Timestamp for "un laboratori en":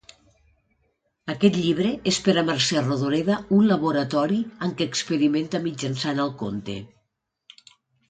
3.59-4.77